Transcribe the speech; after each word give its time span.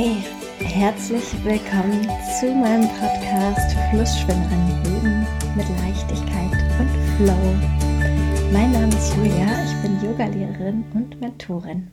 Hey, 0.00 0.22
herzlich 0.60 1.24
willkommen 1.42 2.08
zu 2.38 2.54
meinem 2.54 2.88
Podcast 3.00 3.76
Flussschwimmerin 3.90 4.68
Leben 4.84 5.26
mit 5.56 5.66
Leichtigkeit 5.80 6.52
und 6.78 6.88
Flow. 7.16 8.52
Mein 8.52 8.70
Name 8.70 8.94
ist 8.94 9.16
Julia, 9.16 9.64
ich 9.64 9.82
bin 9.82 10.00
Yogalehrerin 10.00 10.84
und 10.94 11.20
Mentorin. 11.20 11.90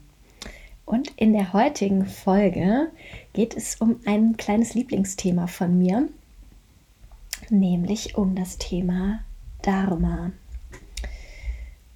Und 0.85 1.13
in 1.17 1.33
der 1.33 1.51
heutigen 1.51 2.05
Folge 2.05 2.91
geht 3.33 3.57
es 3.57 3.77
um 3.77 3.99
ein 4.05 4.37
kleines 4.37 4.75
Lieblingsthema 4.75 5.47
von 5.47 5.75
mir, 5.75 6.07
nämlich 7.49 8.15
um 8.15 8.35
das 8.35 8.59
Thema 8.59 9.21
Dharma. 9.63 10.31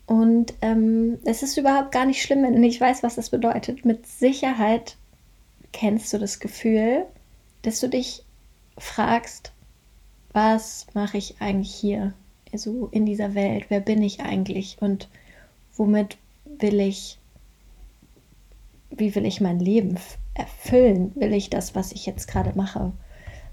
Und 0.07 0.55
ähm, 0.63 1.19
es 1.23 1.43
ist 1.43 1.55
überhaupt 1.59 1.91
gar 1.91 2.07
nicht 2.07 2.23
schlimm, 2.23 2.41
wenn 2.41 2.53
du 2.53 2.59
nicht 2.59 2.81
weißt, 2.81 3.03
was 3.03 3.13
das 3.13 3.29
bedeutet. 3.29 3.85
Mit 3.85 4.07
Sicherheit 4.07 4.95
kennst 5.71 6.11
du 6.13 6.17
das 6.17 6.39
Gefühl, 6.39 7.05
dass 7.61 7.79
du 7.79 7.89
dich 7.89 8.23
fragst, 8.77 9.51
was 10.31 10.87
mache 10.93 11.17
ich 11.17 11.41
eigentlich 11.41 11.73
hier, 11.73 12.13
so 12.53 12.87
in 12.91 13.05
dieser 13.05 13.35
Welt? 13.35 13.65
Wer 13.69 13.79
bin 13.79 14.01
ich 14.01 14.21
eigentlich 14.21 14.77
und 14.79 15.09
womit 15.75 16.17
will 16.45 16.79
ich, 16.79 17.17
wie 18.89 19.13
will 19.15 19.25
ich 19.25 19.41
mein 19.41 19.59
Leben 19.59 19.97
erfüllen? 20.33 21.11
Will 21.15 21.33
ich 21.33 21.49
das, 21.49 21.75
was 21.75 21.91
ich 21.91 22.05
jetzt 22.05 22.27
gerade 22.27 22.55
mache, 22.55 22.91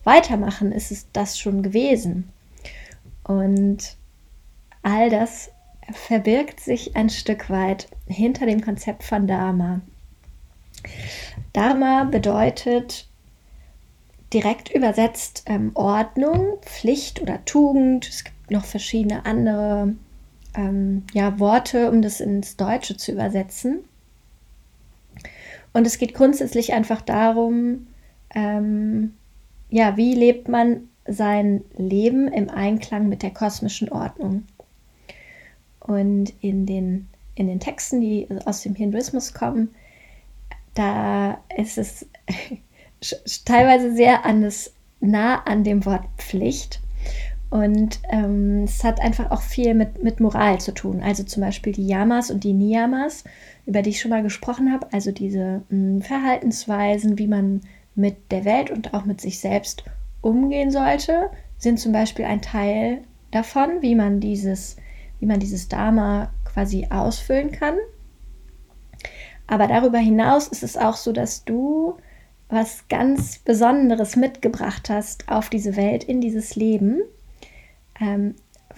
weitermachen? 0.05 0.73
Ist 0.73 0.91
es 0.91 1.07
das 1.13 1.39
schon 1.39 1.63
gewesen? 1.63 2.29
Und 3.25 3.97
all 4.83 5.11
das 5.11 5.51
verbirgt 5.93 6.61
sich 6.61 6.97
ein 6.97 7.11
Stück 7.11 7.51
weit 7.51 7.89
hinter 8.07 8.47
dem 8.47 8.61
Konzept 8.61 9.03
von 9.03 9.27
Dharma. 9.27 9.81
Dharma 11.53 12.05
bedeutet 12.05 13.09
direkt 14.33 14.71
übersetzt 14.75 15.45
ähm, 15.47 15.71
Ordnung, 15.75 16.59
Pflicht 16.63 17.23
oder 17.23 17.45
Tugend. 17.45 18.09
Es 18.09 18.25
gibt 18.25 18.51
noch 18.51 18.65
verschiedene 18.65 19.25
andere 19.25 19.95
ähm, 20.57 21.05
ja, 21.13 21.39
Worte, 21.39 21.91
um 21.91 22.03
das 22.03 22.21
ins 22.21 22.57
Deutsche 22.57 22.97
zu 22.97 23.13
übersetzen. 23.13 23.85
Und 25.73 25.87
es 25.87 25.99
geht 25.99 26.15
grundsätzlich 26.15 26.73
einfach 26.73 27.03
darum, 27.03 27.87
ähm, 28.35 29.15
ja, 29.69 29.97
wie 29.97 30.15
lebt 30.15 30.49
man 30.49 30.89
sein 31.07 31.63
Leben 31.77 32.29
im 32.29 32.51
Einklang 32.51 33.09
mit 33.09 33.23
der 33.23 33.33
kosmischen 33.33 33.91
Ordnung. 33.91 34.45
Und 35.81 36.33
in 36.41 36.67
den, 36.67 37.09
in 37.35 37.47
den 37.47 37.61
Texten, 37.61 38.01
die 38.01 38.27
aus 38.45 38.63
dem 38.63 38.75
Hinduismus 38.75 39.35
kommen, 39.35 39.75
da 40.77 41.39
ist 41.57 41.79
es 41.79 42.07
teilweise 43.45 43.95
sehr 43.95 44.25
an 44.25 44.43
das, 44.43 44.73
nah 45.01 45.43
an 45.45 45.65
dem 45.65 45.85
Wort 45.85 46.05
Pflicht. 46.19 46.81
Und 47.49 48.01
ähm, 48.11 48.65
es 48.65 48.83
hat 48.83 49.01
einfach 49.01 49.31
auch 49.31 49.41
viel 49.41 49.75
mit, 49.75 50.03
mit 50.03 50.21
Moral 50.21 50.61
zu 50.61 50.73
tun. 50.73 51.01
Also 51.03 51.23
zum 51.23 51.43
Beispiel 51.43 51.73
die 51.73 51.87
Yamas 51.87 52.31
und 52.31 52.43
die 52.43 52.53
Niyamas, 52.53 53.25
über 53.67 53.83
die 53.83 53.91
ich 53.91 54.01
schon 54.01 54.11
mal 54.11 54.23
gesprochen 54.23 54.73
habe. 54.73 54.89
Also 54.93 55.13
diese 55.13 55.63
mh, 55.71 56.05
Verhaltensweisen, 56.05 57.19
wie 57.19 57.29
man 57.29 57.61
mit 57.95 58.31
der 58.31 58.45
Welt 58.45 58.71
und 58.71 58.95
auch 58.95 59.05
mit 59.05 59.21
sich 59.21 59.39
selbst 59.39 59.85
umgehen 60.23 60.71
sollte, 60.71 61.31
sind 61.57 61.79
zum 61.79 61.93
Beispiel 61.93 62.25
ein 62.25 62.43
Teil 62.43 63.03
davon, 63.31 63.81
wie 63.81 63.95
man 63.95 64.21
dieses, 64.21 64.77
wie 65.21 65.27
man 65.27 65.41
dieses 65.41 65.69
Dharma 65.69 66.31
quasi 66.45 66.89
ausfüllen 66.91 67.53
kann. 67.53 67.77
Aber 69.47 69.67
darüber 69.67 69.99
hinaus 69.99 70.49
ist 70.49 70.63
es 70.63 70.77
auch 70.77 70.97
so, 70.97 71.13
dass 71.13 71.45
du 71.45 71.97
was 72.49 72.87
ganz 72.89 73.39
Besonderes 73.39 74.17
mitgebracht 74.17 74.89
hast 74.89 75.29
auf 75.29 75.51
diese 75.51 75.77
Welt, 75.77 76.05
in 76.05 76.21
dieses 76.21 76.57
Leben. 76.57 77.01
Ähm, 78.01 78.35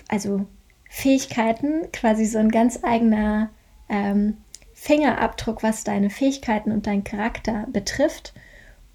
also 0.08 0.46
Fähigkeiten, 0.88 1.90
quasi 1.92 2.24
so 2.24 2.38
ein 2.38 2.50
ganz 2.50 2.80
eigener 2.82 3.50
ähm, 3.88 4.38
Fingerabdruck, 4.72 5.62
was 5.62 5.84
deine 5.84 6.08
Fähigkeiten 6.08 6.72
und 6.72 6.86
deinen 6.86 7.04
Charakter 7.04 7.66
betrifft. 7.70 8.32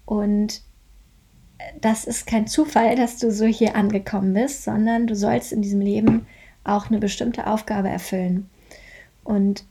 Und 0.06 0.62
das 1.80 2.04
ist 2.04 2.26
kein 2.26 2.46
Zufall, 2.46 2.96
dass 2.96 3.18
du 3.18 3.30
so 3.30 3.46
hier 3.46 3.76
angekommen 3.76 4.34
bist, 4.34 4.64
sondern 4.64 5.06
du 5.06 5.14
sollst 5.14 5.52
in 5.52 5.62
diesem 5.62 5.80
Leben 5.80 6.26
auch 6.64 6.88
eine 6.88 6.98
bestimmte 6.98 7.46
Aufgabe 7.46 7.88
erfüllen. 7.88 8.50
Und 9.22 9.64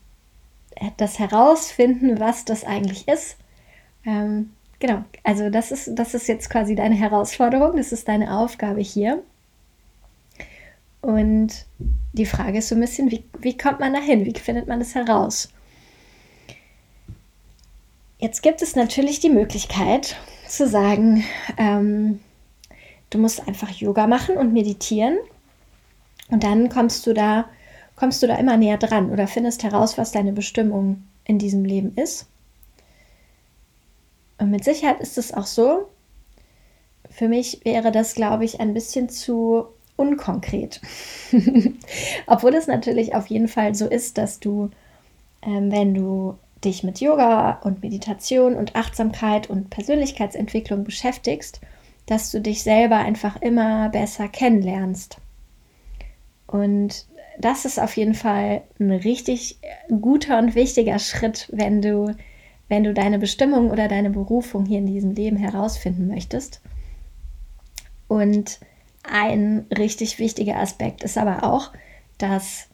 das 0.98 1.20
herausfinden, 1.20 2.20
was 2.20 2.46
das 2.46 2.64
eigentlich 2.64 3.08
ist. 3.08 3.38
Ähm, 4.06 4.52
genau, 4.80 5.04
also 5.24 5.50
das 5.50 5.72
ist, 5.72 5.92
das 5.96 6.14
ist 6.14 6.28
jetzt 6.28 6.50
quasi 6.50 6.76
deine 6.76 6.96
Herausforderung, 6.96 7.78
das 7.78 7.92
ist 7.92 8.08
deine 8.08 8.38
Aufgabe 8.38 8.82
hier. 8.82 9.24
Und 11.02 11.66
die 12.14 12.26
Frage 12.26 12.60
ist 12.60 12.70
so 12.70 12.76
ein 12.76 12.82
bisschen, 12.82 13.12
wie, 13.12 13.24
wie 13.40 13.58
kommt 13.58 13.80
man 13.80 13.94
dahin? 13.94 14.26
Wie 14.26 14.40
findet 14.40 14.68
man 14.68 14.80
das 14.80 14.96
heraus? 14.96 15.50
Jetzt 18.20 18.42
gibt 18.42 18.62
es 18.62 18.78
natürlich 18.78 19.20
die 19.20 19.30
Möglichkeit 19.30 20.16
zu 20.48 20.66
sagen, 20.66 21.26
ähm, 21.58 22.22
du 23.10 23.18
musst 23.18 23.46
einfach 23.48 23.70
Yoga 23.70 24.08
machen 24.08 24.38
und 24.38 24.54
meditieren 24.54 25.18
und 26.30 26.44
dann 26.44 26.70
kommst 26.70 27.06
du 27.06 27.14
da 27.14 27.50
kommst 27.96 28.24
du 28.24 28.28
da 28.28 28.36
immer 28.36 28.58
näher 28.58 28.78
dran 28.78 29.12
oder 29.12 29.28
findest 29.28 29.64
heraus, 29.64 29.98
was 29.98 30.12
deine 30.12 30.34
Bestimmung 30.34 31.04
in 31.26 31.40
diesem 31.40 31.66
Leben 31.66 31.94
ist. 31.96 32.28
Und 34.38 34.52
mit 34.52 34.64
Sicherheit 34.64 35.00
ist 35.00 35.18
es 35.18 35.34
auch 35.34 35.46
so. 35.46 35.88
Für 37.10 37.28
mich 37.28 37.62
wäre 37.64 37.92
das, 37.92 38.16
glaube 38.16 38.46
ich, 38.46 38.60
ein 38.60 38.74
bisschen 38.74 39.10
zu 39.10 39.68
unkonkret. 39.96 40.82
Obwohl 42.28 42.56
es 42.56 42.68
natürlich 42.68 43.16
auf 43.16 43.28
jeden 43.28 43.48
Fall 43.48 43.76
so 43.76 43.88
ist, 43.88 44.18
dass 44.18 44.40
du, 44.40 44.72
ähm, 45.44 45.72
wenn 45.72 45.94
du 45.94 46.38
dich 46.66 46.84
mit 46.84 47.00
Yoga 47.00 47.60
und 47.64 47.84
Meditation 47.84 48.56
und 48.56 48.76
Achtsamkeit 48.76 49.50
und 49.50 49.70
Persönlichkeitsentwicklung 49.70 50.84
beschäftigst, 50.84 51.62
dass 52.06 52.32
du 52.32 52.42
dich 52.42 52.64
selber 52.64 52.98
einfach 52.98 53.42
immer 53.42 53.90
besser 53.90 54.28
kennenlernst. 54.28 55.18
Und 56.48 57.06
das 57.40 57.66
ist 57.66 57.80
auf 57.80 57.96
jeden 57.98 58.14
Fall 58.14 58.62
ein 58.80 58.92
richtig 58.92 59.58
guter 59.90 60.40
und 60.40 60.56
wichtiger 60.56 61.00
Schritt, 61.00 61.50
wenn 61.52 61.82
du, 61.82 62.16
wenn 62.68 62.84
du 62.84 62.94
deine 62.94 63.20
Bestimmung 63.20 63.72
oder 63.72 63.88
deine 63.88 64.10
Berufung 64.10 64.66
hier 64.66 64.80
in 64.80 64.86
diesem 64.86 65.14
Leben 65.14 65.38
herausfinden 65.38 66.08
möchtest. 66.08 66.62
Und 68.08 68.60
ein 69.04 69.66
richtig 69.76 70.20
wichtiger 70.20 70.58
Aspekt 70.58 71.04
ist 71.04 71.18
aber 71.18 71.44
auch, 71.44 71.72
dass 72.18 72.68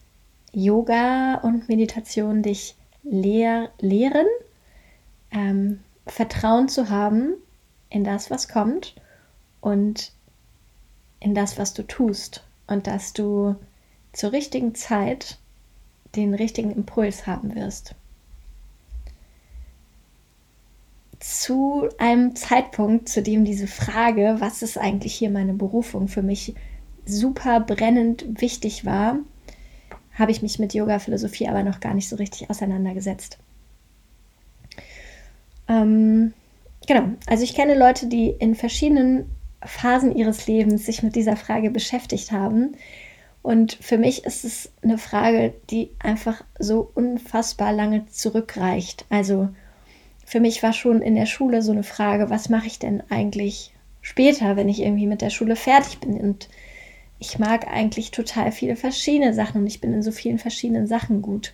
Yoga 0.51 1.35
und 1.35 1.69
Meditation 1.69 2.43
dich 2.43 2.75
lehr 3.03 3.69
lehren, 3.79 4.27
ähm, 5.31 5.79
Vertrauen 6.05 6.67
zu 6.67 6.89
haben 6.89 7.33
in 7.89 8.03
das, 8.03 8.29
was 8.29 8.47
kommt 8.47 8.95
und 9.61 10.11
in 11.19 11.35
das, 11.35 11.57
was 11.57 11.73
du 11.73 11.83
tust. 11.83 12.43
Und 12.67 12.87
dass 12.87 13.13
du 13.13 13.55
zur 14.13 14.31
richtigen 14.31 14.75
Zeit 14.75 15.37
den 16.15 16.33
richtigen 16.33 16.71
Impuls 16.71 17.27
haben 17.27 17.55
wirst. 17.55 17.95
Zu 21.19 21.89
einem 21.97 22.35
Zeitpunkt, 22.35 23.09
zu 23.09 23.21
dem 23.21 23.43
diese 23.45 23.67
Frage, 23.67 24.37
was 24.39 24.61
ist 24.61 24.77
eigentlich 24.77 25.13
hier 25.13 25.29
meine 25.29 25.53
Berufung, 25.53 26.07
für 26.07 26.23
mich 26.23 26.55
super 27.05 27.59
brennend 27.59 28.41
wichtig 28.41 28.85
war, 28.85 29.19
habe 30.13 30.31
ich 30.31 30.41
mich 30.41 30.59
mit 30.59 30.73
Yoga-Philosophie 30.73 31.47
aber 31.47 31.63
noch 31.63 31.79
gar 31.79 31.93
nicht 31.93 32.09
so 32.09 32.15
richtig 32.15 32.49
auseinandergesetzt. 32.49 33.37
Ähm, 35.67 36.33
genau, 36.87 37.09
also 37.27 37.43
ich 37.43 37.53
kenne 37.53 37.77
Leute, 37.77 38.07
die 38.07 38.29
in 38.29 38.55
verschiedenen 38.55 39.29
Phasen 39.63 40.15
ihres 40.15 40.47
Lebens 40.47 40.85
sich 40.85 41.03
mit 41.03 41.15
dieser 41.15 41.35
Frage 41.35 41.69
beschäftigt 41.69 42.31
haben 42.31 42.75
und 43.49 43.73
für 43.81 43.97
mich 43.97 44.25
ist 44.25 44.45
es 44.45 44.71
eine 44.83 44.99
Frage, 44.99 45.55
die 45.71 45.89
einfach 45.97 46.43
so 46.59 46.91
unfassbar 46.93 47.73
lange 47.73 48.05
zurückreicht. 48.05 49.07
Also 49.09 49.49
für 50.23 50.39
mich 50.39 50.61
war 50.61 50.71
schon 50.71 51.01
in 51.01 51.15
der 51.15 51.25
Schule 51.25 51.63
so 51.63 51.71
eine 51.71 51.81
Frage, 51.81 52.29
was 52.29 52.49
mache 52.49 52.67
ich 52.67 52.77
denn 52.77 53.01
eigentlich 53.09 53.73
später, 54.01 54.55
wenn 54.55 54.69
ich 54.69 54.83
irgendwie 54.83 55.07
mit 55.07 55.23
der 55.23 55.31
Schule 55.31 55.55
fertig 55.55 55.97
bin? 55.97 56.21
Und 56.21 56.47
ich 57.17 57.39
mag 57.39 57.67
eigentlich 57.67 58.11
total 58.11 58.51
viele 58.51 58.75
verschiedene 58.75 59.33
Sachen 59.33 59.61
und 59.61 59.67
ich 59.67 59.81
bin 59.81 59.95
in 59.95 60.03
so 60.03 60.11
vielen 60.11 60.37
verschiedenen 60.37 60.85
Sachen 60.85 61.23
gut. 61.23 61.51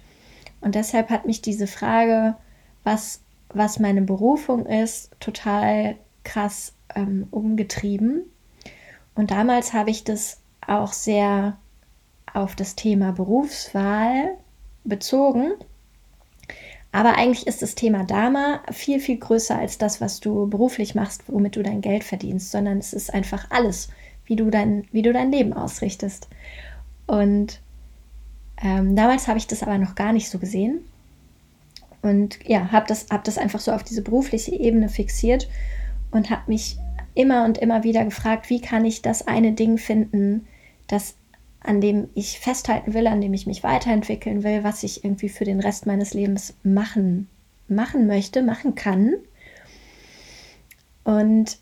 Und 0.60 0.76
deshalb 0.76 1.10
hat 1.10 1.26
mich 1.26 1.42
diese 1.42 1.66
Frage, 1.66 2.36
was, 2.84 3.22
was 3.48 3.80
meine 3.80 4.02
Berufung 4.02 4.66
ist, 4.66 5.12
total 5.22 5.96
krass 6.26 6.74
ähm, 6.94 7.30
umgetrieben. 7.32 8.24
Und 9.16 9.32
damals 9.32 9.72
habe 9.72 9.92
ich 9.92 10.04
das 10.04 10.42
auch 10.68 10.92
sehr 10.92 11.56
auf 12.36 12.56
das 12.56 12.76
Thema 12.76 13.12
Berufswahl 13.12 14.38
bezogen. 14.84 15.54
aber 16.92 17.18
eigentlich 17.18 17.46
ist 17.48 17.62
das 17.62 17.76
Thema 17.76 18.06
Dharma 18.06 18.62
viel, 18.72 19.00
viel 19.00 19.18
größer 19.18 19.58
als 19.58 19.78
das, 19.78 20.00
was 20.00 20.22
du 20.22 20.48
beruflich 20.48 20.96
machst, 20.96 21.24
womit 21.28 21.56
du 21.58 21.64
dein 21.64 21.82
Geld 21.82 22.06
verdienst, 22.06 22.52
sondern 22.52 22.78
es 22.78 22.94
ist 22.94 23.14
einfach 23.14 23.48
alles, 23.50 23.90
wie 24.26 24.38
du 24.38 24.50
dein, 24.50 24.88
wie 24.92 25.02
du 25.02 25.12
dein 25.12 25.32
Leben 25.32 25.52
ausrichtest. 25.54 26.30
Und 27.06 27.60
ähm, 28.62 28.96
damals 28.96 29.28
habe 29.28 29.38
ich 29.38 29.48
das 29.48 29.62
aber 29.62 29.78
noch 29.78 29.96
gar 29.96 30.14
nicht 30.14 30.30
so 30.30 30.40
gesehen. 30.40 30.80
Und 32.02 32.40
ja, 32.48 32.72
habe 32.72 32.86
das, 32.88 33.08
hab 33.10 33.24
das 33.24 33.38
einfach 33.38 33.60
so 33.60 33.72
auf 33.72 33.84
diese 33.84 34.02
berufliche 34.02 34.56
Ebene 34.56 34.90
fixiert 34.90 35.50
und 36.12 36.30
habe 36.30 36.44
mich 36.48 36.78
immer 37.14 37.46
und 37.46 37.58
immer 37.58 37.84
wieder 37.84 38.06
gefragt, 38.06 38.50
wie 38.50 38.62
kann 38.62 38.86
ich 38.86 39.02
das 39.02 39.28
eine 39.28 39.54
Ding 39.54 39.78
finden, 39.78 40.48
das 40.88 41.16
an 41.66 41.82
dem 41.82 42.10
ich 42.14 42.40
festhalten 42.40 42.94
will, 42.94 43.08
an 43.08 43.22
dem 43.22 43.34
ich 43.34 43.48
mich 43.48 43.64
weiterentwickeln 43.64 44.44
will, 44.44 44.64
was 44.64 44.84
ich 44.84 45.04
irgendwie 45.04 45.30
für 45.30 45.46
den 45.46 45.60
Rest 45.60 45.86
meines 45.86 46.14
Lebens 46.14 46.54
machen, 46.64 47.28
machen 47.68 48.08
möchte, 48.08 48.44
machen 48.44 48.76
kann. 48.76 49.16
Und 51.04 51.58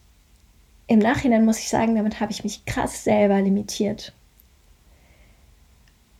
im 0.88 1.00
Nachhinein 1.00 1.46
muss 1.46 1.60
ich 1.60 1.70
sagen, 1.70 1.96
damit 1.96 2.20
habe 2.20 2.32
ich 2.32 2.44
mich 2.44 2.66
krass 2.66 3.04
selber 3.04 3.42
limitiert. 3.42 4.14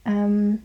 Ähm, 0.06 0.64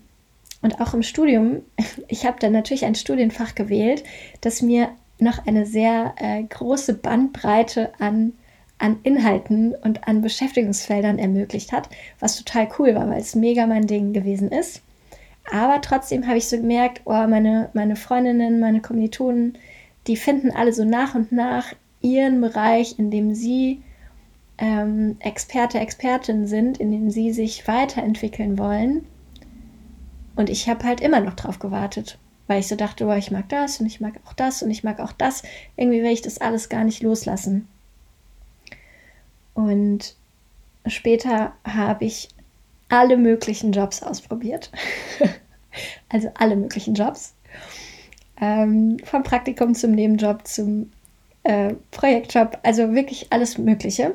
und 0.62 0.80
auch 0.80 0.94
im 0.94 1.02
Studium, 1.02 1.62
ich 2.08 2.26
habe 2.26 2.38
dann 2.40 2.52
natürlich 2.52 2.84
ein 2.84 2.94
Studienfach 2.94 3.54
gewählt, 3.54 4.04
das 4.40 4.62
mir 4.62 4.90
noch 5.18 5.46
eine 5.46 5.66
sehr 5.66 6.14
äh, 6.18 6.42
große 6.44 6.94
Bandbreite 6.94 7.92
an 7.98 8.32
an 8.78 8.98
Inhalten 9.02 9.74
und 9.74 10.06
an 10.06 10.22
Beschäftigungsfeldern 10.22 11.18
ermöglicht 11.18 11.72
hat, 11.72 11.88
was 12.20 12.36
total 12.36 12.68
cool 12.78 12.94
war, 12.94 13.08
weil 13.08 13.20
es 13.20 13.34
mega 13.34 13.66
mein 13.66 13.86
Ding 13.86 14.12
gewesen 14.12 14.50
ist. 14.50 14.82
Aber 15.50 15.80
trotzdem 15.80 16.26
habe 16.26 16.38
ich 16.38 16.48
so 16.48 16.56
gemerkt, 16.56 17.02
oh, 17.04 17.26
meine, 17.26 17.70
meine 17.72 17.96
Freundinnen, 17.96 18.60
meine 18.60 18.80
Kommilitonen, 18.80 19.56
die 20.06 20.16
finden 20.16 20.50
alle 20.50 20.72
so 20.72 20.84
nach 20.84 21.14
und 21.14 21.32
nach 21.32 21.74
ihren 22.00 22.40
Bereich, 22.40 22.98
in 22.98 23.10
dem 23.10 23.34
sie 23.34 23.82
ähm, 24.58 25.16
Experte, 25.20 25.78
Expertin 25.78 26.46
sind, 26.46 26.78
in 26.78 26.90
dem 26.90 27.10
sie 27.10 27.32
sich 27.32 27.66
weiterentwickeln 27.66 28.58
wollen. 28.58 29.06
Und 30.36 30.50
ich 30.50 30.68
habe 30.68 30.84
halt 30.84 31.00
immer 31.00 31.20
noch 31.20 31.34
drauf 31.34 31.58
gewartet, 31.58 32.18
weil 32.46 32.60
ich 32.60 32.68
so 32.68 32.76
dachte, 32.76 33.06
oh, 33.06 33.12
ich 33.12 33.30
mag 33.30 33.48
das 33.48 33.80
und 33.80 33.86
ich 33.86 34.00
mag 34.00 34.14
auch 34.26 34.32
das 34.34 34.62
und 34.62 34.70
ich 34.70 34.84
mag 34.84 35.00
auch 35.00 35.12
das. 35.12 35.42
Irgendwie 35.76 36.02
will 36.02 36.12
ich 36.12 36.22
das 36.22 36.40
alles 36.40 36.68
gar 36.68 36.84
nicht 36.84 37.02
loslassen. 37.02 37.66
Und 39.58 40.14
später 40.86 41.52
habe 41.64 42.04
ich 42.04 42.28
alle 42.88 43.16
möglichen 43.16 43.72
Jobs 43.72 44.04
ausprobiert. 44.04 44.70
also 46.08 46.30
alle 46.34 46.54
möglichen 46.54 46.94
Jobs. 46.94 47.34
Ähm, 48.40 48.98
vom 49.02 49.24
Praktikum 49.24 49.74
zum 49.74 49.90
Nebenjob, 49.90 50.46
zum 50.46 50.92
äh, 51.42 51.74
Projektjob, 51.90 52.60
also 52.62 52.94
wirklich 52.94 53.32
alles 53.32 53.58
Mögliche. 53.58 54.14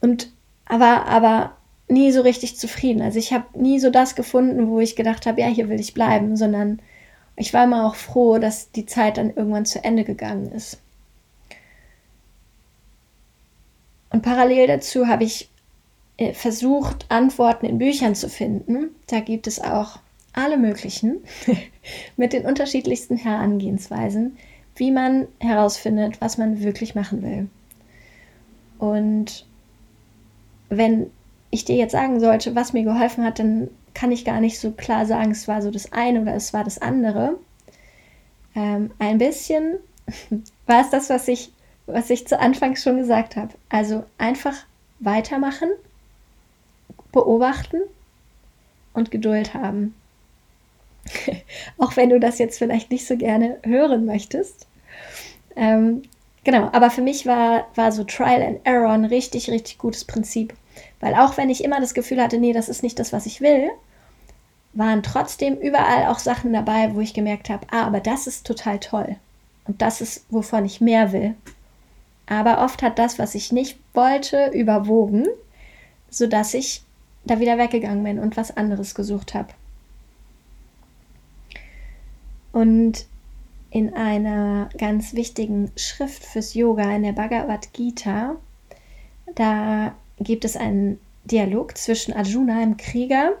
Und 0.00 0.30
aber, 0.66 1.06
aber 1.06 1.56
nie 1.88 2.12
so 2.12 2.20
richtig 2.20 2.56
zufrieden. 2.56 3.02
Also 3.02 3.18
ich 3.18 3.32
habe 3.32 3.46
nie 3.60 3.80
so 3.80 3.90
das 3.90 4.14
gefunden, 4.14 4.68
wo 4.68 4.78
ich 4.78 4.94
gedacht 4.94 5.26
habe, 5.26 5.40
ja, 5.40 5.48
hier 5.48 5.68
will 5.68 5.80
ich 5.80 5.92
bleiben, 5.92 6.36
sondern 6.36 6.78
ich 7.34 7.52
war 7.52 7.64
immer 7.64 7.84
auch 7.84 7.96
froh, 7.96 8.38
dass 8.38 8.70
die 8.70 8.86
Zeit 8.86 9.16
dann 9.18 9.34
irgendwann 9.34 9.66
zu 9.66 9.82
Ende 9.82 10.04
gegangen 10.04 10.52
ist. 10.52 10.78
Und 14.18 14.22
parallel 14.22 14.66
dazu 14.66 15.06
habe 15.06 15.22
ich 15.22 15.48
äh, 16.16 16.32
versucht, 16.32 17.06
Antworten 17.08 17.66
in 17.66 17.78
Büchern 17.78 18.16
zu 18.16 18.28
finden. 18.28 18.88
Da 19.06 19.20
gibt 19.20 19.46
es 19.46 19.60
auch 19.60 20.00
alle 20.32 20.56
möglichen 20.56 21.18
mit 22.16 22.32
den 22.32 22.44
unterschiedlichsten 22.44 23.16
Herangehensweisen, 23.16 24.36
wie 24.74 24.90
man 24.90 25.28
herausfindet, 25.38 26.20
was 26.20 26.36
man 26.36 26.64
wirklich 26.64 26.96
machen 26.96 27.22
will. 27.22 27.48
Und 28.80 29.46
wenn 30.68 31.12
ich 31.50 31.64
dir 31.64 31.76
jetzt 31.76 31.92
sagen 31.92 32.18
sollte, 32.18 32.56
was 32.56 32.72
mir 32.72 32.82
geholfen 32.82 33.22
hat, 33.22 33.38
dann 33.38 33.68
kann 33.94 34.10
ich 34.10 34.24
gar 34.24 34.40
nicht 34.40 34.58
so 34.58 34.72
klar 34.72 35.06
sagen, 35.06 35.30
es 35.30 35.46
war 35.46 35.62
so 35.62 35.70
das 35.70 35.92
eine 35.92 36.22
oder 36.22 36.34
es 36.34 36.52
war 36.52 36.64
das 36.64 36.82
andere. 36.82 37.38
Ähm, 38.56 38.90
ein 38.98 39.18
bisschen 39.18 39.76
war 40.66 40.80
es 40.80 40.90
das, 40.90 41.08
was 41.08 41.28
ich 41.28 41.52
was 41.88 42.10
ich 42.10 42.26
zu 42.26 42.38
Anfang 42.38 42.76
schon 42.76 42.98
gesagt 42.98 43.36
habe. 43.36 43.54
Also 43.68 44.04
einfach 44.18 44.54
weitermachen, 45.00 45.70
beobachten 47.12 47.80
und 48.92 49.10
Geduld 49.10 49.54
haben. 49.54 49.94
Auch 51.78 51.96
wenn 51.96 52.10
du 52.10 52.20
das 52.20 52.38
jetzt 52.38 52.58
vielleicht 52.58 52.90
nicht 52.90 53.06
so 53.06 53.16
gerne 53.16 53.58
hören 53.64 54.04
möchtest. 54.04 54.66
Ähm, 55.56 56.02
genau, 56.44 56.68
aber 56.72 56.90
für 56.90 57.02
mich 57.02 57.26
war, 57.26 57.66
war 57.74 57.92
so 57.92 58.04
Trial 58.04 58.42
and 58.42 58.60
Error 58.64 58.92
ein 58.92 59.04
richtig, 59.04 59.50
richtig 59.50 59.78
gutes 59.78 60.04
Prinzip. 60.04 60.54
Weil 61.00 61.14
auch 61.14 61.36
wenn 61.36 61.50
ich 61.50 61.64
immer 61.64 61.80
das 61.80 61.94
Gefühl 61.94 62.22
hatte, 62.22 62.38
nee, 62.38 62.52
das 62.52 62.68
ist 62.68 62.82
nicht 62.82 62.98
das, 62.98 63.12
was 63.12 63.26
ich 63.26 63.40
will, 63.40 63.70
waren 64.74 65.02
trotzdem 65.02 65.56
überall 65.56 66.06
auch 66.06 66.18
Sachen 66.18 66.52
dabei, 66.52 66.94
wo 66.94 67.00
ich 67.00 67.14
gemerkt 67.14 67.50
habe, 67.50 67.66
ah, 67.70 67.84
aber 67.84 68.00
das 68.00 68.26
ist 68.26 68.46
total 68.46 68.78
toll. 68.78 69.16
Und 69.66 69.82
das 69.82 70.00
ist, 70.00 70.24
wovon 70.30 70.64
ich 70.64 70.80
mehr 70.80 71.12
will. 71.12 71.34
Aber 72.28 72.62
oft 72.62 72.82
hat 72.82 72.98
das, 72.98 73.18
was 73.18 73.34
ich 73.34 73.52
nicht 73.52 73.78
wollte, 73.94 74.50
überwogen, 74.52 75.26
sodass 76.10 76.54
ich 76.54 76.82
da 77.24 77.40
wieder 77.40 77.58
weggegangen 77.58 78.04
bin 78.04 78.18
und 78.18 78.36
was 78.36 78.56
anderes 78.56 78.94
gesucht 78.94 79.34
habe. 79.34 79.48
Und 82.52 83.06
in 83.70 83.94
einer 83.94 84.68
ganz 84.78 85.14
wichtigen 85.14 85.70
Schrift 85.76 86.24
fürs 86.24 86.54
Yoga, 86.54 86.94
in 86.94 87.02
der 87.02 87.12
Bhagavad 87.12 87.72
Gita, 87.72 88.36
da 89.34 89.94
gibt 90.18 90.44
es 90.44 90.56
einen 90.56 90.98
Dialog 91.24 91.76
zwischen 91.76 92.14
Arjuna, 92.14 92.58
einem 92.58 92.76
Krieger, 92.76 93.32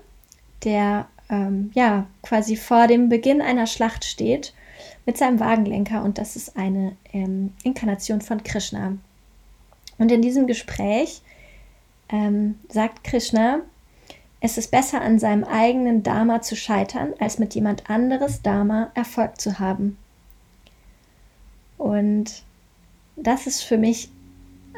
der 0.64 1.08
ähm, 1.30 1.70
ja 1.74 2.06
quasi 2.22 2.56
vor 2.56 2.86
dem 2.86 3.08
Beginn 3.08 3.40
einer 3.40 3.66
Schlacht 3.66 4.04
steht 4.04 4.52
mit 5.08 5.16
seinem 5.16 5.40
Wagenlenker 5.40 6.04
und 6.04 6.18
das 6.18 6.36
ist 6.36 6.58
eine 6.58 6.94
ähm, 7.14 7.54
Inkarnation 7.62 8.20
von 8.20 8.42
Krishna. 8.42 8.98
Und 9.96 10.12
in 10.12 10.20
diesem 10.20 10.46
Gespräch 10.46 11.22
ähm, 12.10 12.56
sagt 12.68 13.04
Krishna, 13.04 13.60
es 14.42 14.58
ist 14.58 14.70
besser 14.70 15.00
an 15.00 15.18
seinem 15.18 15.44
eigenen 15.44 16.02
Dharma 16.02 16.42
zu 16.42 16.56
scheitern, 16.56 17.14
als 17.20 17.38
mit 17.38 17.54
jemand 17.54 17.88
anderes 17.88 18.42
Dharma 18.42 18.90
Erfolg 18.94 19.40
zu 19.40 19.58
haben. 19.58 19.96
Und 21.78 22.42
das 23.16 23.46
ist 23.46 23.62
für 23.62 23.78
mich 23.78 24.10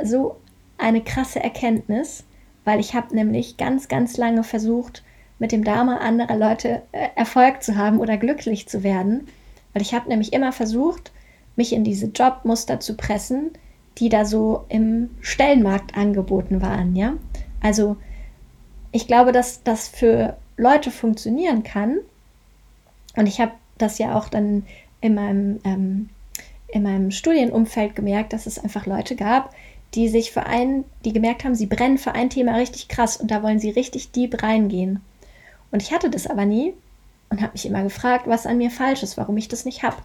so 0.05 0.37
eine 0.78 1.02
krasse 1.02 1.43
Erkenntnis, 1.43 2.23
weil 2.64 2.78
ich 2.78 2.95
habe 2.95 3.16
nämlich 3.16 3.57
ganz, 3.57 3.88
ganz 3.88 4.16
lange 4.16 4.45
versucht, 4.45 5.02
mit 5.40 5.50
dem 5.50 5.64
Dharma 5.64 5.97
anderer 5.97 6.37
Leute 6.37 6.83
äh, 6.93 7.09
Erfolg 7.16 7.64
zu 7.64 7.75
haben 7.75 7.99
oder 7.99 8.16
glücklich 8.16 8.69
zu 8.69 8.85
werden. 8.85 9.26
Weil 9.73 9.83
ich 9.83 9.95
habe 9.95 10.09
nämlich 10.09 10.33
immer 10.33 10.53
versucht, 10.53 11.12
mich 11.57 11.73
in 11.73 11.85
diese 11.85 12.07
Jobmuster 12.07 12.81
zu 12.81 12.97
pressen, 12.97 13.50
die 13.99 14.09
da 14.09 14.25
so 14.25 14.65
im 14.69 15.11
Stellenmarkt 15.21 15.97
angeboten 15.97 16.62
waren, 16.62 16.97
ja. 16.97 17.15
Also 17.61 17.97
ich 18.93 19.07
glaube, 19.07 19.33
dass 19.33 19.62
das 19.62 19.89
für 19.89 20.37
Leute 20.57 20.91
funktionieren 20.91 21.62
kann. 21.62 21.99
Und 23.17 23.27
ich 23.27 23.41
habe 23.41 23.53
das 23.79 23.99
ja 23.99 24.17
auch 24.17 24.29
dann 24.29 24.65
in 25.00 25.15
meinem, 25.15 25.61
ähm, 25.65 26.09
in 26.69 26.83
meinem 26.83 27.11
Studienumfeld 27.11 27.97
gemerkt, 27.97 28.33
dass 28.33 28.47
es 28.47 28.59
einfach 28.59 28.87
Leute 28.87 29.17
gab, 29.17 29.55
die 29.95 30.09
sich 30.09 30.31
für 30.31 30.45
ein, 30.47 30.85
die 31.05 31.12
gemerkt 31.12 31.45
haben, 31.45 31.55
sie 31.55 31.67
brennen 31.67 31.99
für 31.99 32.12
ein 32.12 32.31
Thema 32.31 32.57
richtig 32.57 32.89
krass 32.89 33.17
und 33.17 33.31
da 33.31 33.43
wollen 33.43 33.59
sie 33.59 33.71
richtig 33.71 34.12
deep 34.12 34.43
reingehen. 34.43 35.00
Und 35.73 35.83
ich 35.83 35.93
hatte 35.93 36.11
das 36.11 36.27
aber 36.27 36.45
nie, 36.45 36.75
und 37.31 37.41
habe 37.41 37.53
mich 37.53 37.65
immer 37.65 37.83
gefragt, 37.83 38.27
was 38.27 38.47
an 38.47 38.59
mir 38.59 38.71
falsch 38.71 39.03
ist, 39.03 39.17
warum 39.17 39.37
ich 39.37 39.49
das 39.49 39.65
nicht 39.65 39.83
habe. 39.83 39.97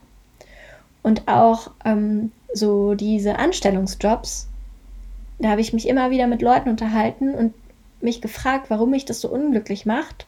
Und 1.03 1.27
auch 1.27 1.72
ähm, 1.84 2.32
so 2.53 2.96
diese 2.96 3.38
Anstellungsjobs, 3.38 4.48
da 5.39 5.50
habe 5.50 5.62
ich 5.62 5.74
mich 5.74 5.88
immer 5.88 6.12
wieder 6.12 6.27
mit 6.27 6.41
Leuten 6.41 6.70
unterhalten 6.70 7.34
und 7.36 7.53
mich 8.00 8.22
gefragt, 8.22 8.70
warum 8.70 8.91
mich 8.91 9.05
das 9.05 9.22
so 9.22 9.29
unglücklich 9.29 9.86
macht. 9.86 10.25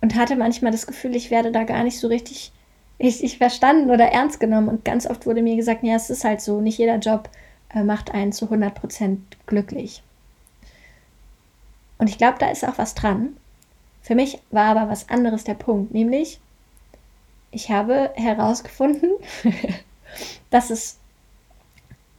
Und 0.00 0.16
hatte 0.16 0.36
manchmal 0.36 0.72
das 0.72 0.86
Gefühl, 0.86 1.16
ich 1.16 1.30
werde 1.30 1.50
da 1.50 1.64
gar 1.64 1.82
nicht 1.82 1.98
so 1.98 2.08
richtig, 2.08 2.52
richtig 3.00 3.38
verstanden 3.38 3.90
oder 3.90 4.06
ernst 4.06 4.38
genommen. 4.38 4.68
Und 4.68 4.84
ganz 4.84 5.06
oft 5.06 5.24
wurde 5.24 5.40
mir 5.40 5.56
gesagt, 5.56 5.82
ja, 5.82 5.94
es 5.94 6.10
ist 6.10 6.24
halt 6.24 6.42
so, 6.42 6.60
nicht 6.60 6.78
jeder 6.78 6.98
Job 6.98 7.30
äh, 7.74 7.82
macht 7.82 8.12
einen 8.12 8.32
zu 8.32 8.46
100% 8.46 9.16
glücklich. 9.46 10.02
Und 11.96 12.10
ich 12.10 12.18
glaube, 12.18 12.36
da 12.38 12.50
ist 12.50 12.68
auch 12.68 12.76
was 12.76 12.94
dran. 12.94 13.36
Für 14.04 14.14
mich 14.14 14.38
war 14.50 14.76
aber 14.76 14.90
was 14.90 15.08
anderes 15.08 15.44
der 15.44 15.54
Punkt, 15.54 15.94
nämlich 15.94 16.38
ich 17.50 17.70
habe 17.70 18.10
herausgefunden, 18.14 19.10
dass 20.50 20.68
es, 20.68 20.98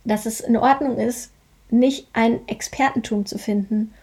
dass 0.03 0.25
es 0.25 0.39
in 0.39 0.57
Ordnung 0.57 0.97
ist, 0.97 1.31
nicht 1.69 2.07
ein 2.13 2.47
Expertentum 2.47 3.27
zu 3.27 3.37
finden 3.37 3.93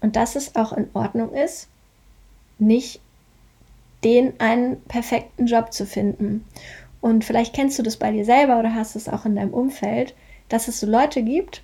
und 0.00 0.16
dass 0.16 0.34
es 0.34 0.56
auch 0.56 0.72
in 0.72 0.88
Ordnung 0.94 1.32
ist, 1.32 1.68
nicht 2.58 3.00
den 4.02 4.38
einen 4.40 4.80
perfekten 4.82 5.46
Job 5.46 5.72
zu 5.72 5.86
finden. 5.86 6.44
Und 7.00 7.24
vielleicht 7.24 7.54
kennst 7.54 7.78
du 7.78 7.84
das 7.84 7.96
bei 7.96 8.10
dir 8.10 8.24
selber 8.24 8.58
oder 8.58 8.74
hast 8.74 8.96
es 8.96 9.08
auch 9.08 9.24
in 9.24 9.36
deinem 9.36 9.54
Umfeld, 9.54 10.14
dass 10.48 10.66
es 10.66 10.80
so 10.80 10.88
Leute 10.88 11.22
gibt, 11.22 11.62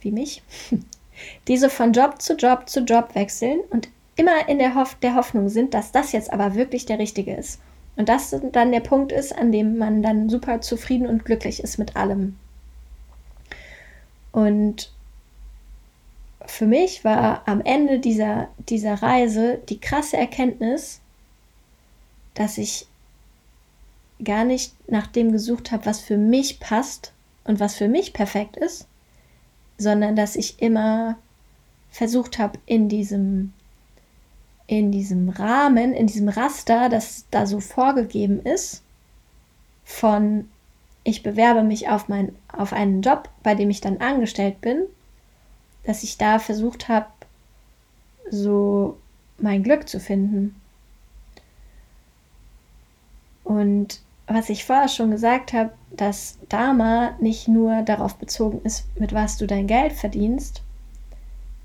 wie 0.00 0.12
mich, 0.12 0.42
die 1.48 1.56
so 1.56 1.68
von 1.68 1.92
Job 1.92 2.22
zu 2.22 2.34
Job 2.34 2.68
zu 2.68 2.84
Job 2.84 3.16
wechseln 3.16 3.58
und 3.70 3.88
immer 4.18 4.48
in 4.48 4.58
der, 4.58 4.74
Hoff 4.74 4.96
der 4.96 5.14
Hoffnung 5.14 5.48
sind, 5.48 5.74
dass 5.74 5.92
das 5.92 6.12
jetzt 6.12 6.32
aber 6.32 6.54
wirklich 6.54 6.86
der 6.86 6.98
richtige 6.98 7.34
ist. 7.34 7.60
Und 7.96 8.08
das 8.08 8.34
dann 8.52 8.72
der 8.72 8.80
Punkt 8.80 9.12
ist, 9.12 9.36
an 9.36 9.50
dem 9.50 9.78
man 9.78 10.02
dann 10.02 10.28
super 10.28 10.60
zufrieden 10.60 11.06
und 11.06 11.24
glücklich 11.24 11.62
ist 11.62 11.78
mit 11.78 11.96
allem. 11.96 12.36
Und 14.32 14.92
für 16.46 16.66
mich 16.66 17.04
war 17.04 17.42
am 17.46 17.60
Ende 17.60 17.98
dieser, 17.98 18.48
dieser 18.68 18.94
Reise 18.94 19.60
die 19.68 19.80
krasse 19.80 20.16
Erkenntnis, 20.16 21.00
dass 22.34 22.58
ich 22.58 22.86
gar 24.24 24.44
nicht 24.44 24.72
nach 24.90 25.06
dem 25.06 25.32
gesucht 25.32 25.70
habe, 25.72 25.86
was 25.86 26.00
für 26.00 26.16
mich 26.16 26.60
passt 26.60 27.12
und 27.44 27.60
was 27.60 27.76
für 27.76 27.88
mich 27.88 28.12
perfekt 28.12 28.56
ist, 28.56 28.86
sondern 29.76 30.16
dass 30.16 30.36
ich 30.36 30.60
immer 30.60 31.16
versucht 31.90 32.38
habe, 32.38 32.58
in 32.66 32.88
diesem, 32.88 33.52
in 34.68 34.92
diesem 34.92 35.30
Rahmen, 35.30 35.94
in 35.94 36.06
diesem 36.06 36.28
Raster, 36.28 36.88
das 36.88 37.24
da 37.30 37.46
so 37.46 37.58
vorgegeben 37.58 38.42
ist, 38.42 38.82
von 39.82 40.48
ich 41.04 41.22
bewerbe 41.22 41.62
mich 41.62 41.88
auf, 41.88 42.08
mein, 42.08 42.36
auf 42.52 42.74
einen 42.74 43.00
Job, 43.00 43.30
bei 43.42 43.54
dem 43.54 43.70
ich 43.70 43.80
dann 43.80 43.96
angestellt 43.96 44.60
bin, 44.60 44.84
dass 45.84 46.02
ich 46.02 46.18
da 46.18 46.38
versucht 46.38 46.88
habe, 46.88 47.06
so 48.30 48.98
mein 49.38 49.62
Glück 49.62 49.88
zu 49.88 50.00
finden. 50.00 50.60
Und 53.42 54.02
was 54.26 54.50
ich 54.50 54.66
vorher 54.66 54.88
schon 54.88 55.10
gesagt 55.10 55.54
habe, 55.54 55.72
dass 55.90 56.36
Dharma 56.50 57.16
nicht 57.20 57.48
nur 57.48 57.80
darauf 57.80 58.16
bezogen 58.16 58.60
ist, 58.64 58.84
mit 58.98 59.14
was 59.14 59.38
du 59.38 59.46
dein 59.46 59.66
Geld 59.66 59.94
verdienst, 59.94 60.62